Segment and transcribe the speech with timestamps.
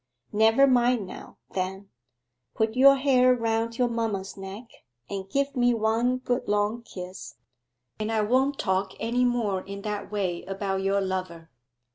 [0.33, 1.89] 'Never mind now, then.
[2.55, 7.35] Put your hair round your mamma's neck, and give me one good long kiss,
[7.99, 11.51] and I won't talk any more in that way about your lover.